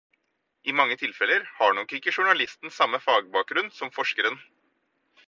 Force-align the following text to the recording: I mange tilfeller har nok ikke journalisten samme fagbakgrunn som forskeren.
I 0.71 0.73
mange 0.77 0.95
tilfeller 1.01 1.43
har 1.59 1.77
nok 1.79 1.93
ikke 1.97 2.15
journalisten 2.17 2.73
samme 2.79 3.01
fagbakgrunn 3.05 3.71
som 3.81 3.93
forskeren. 3.99 4.41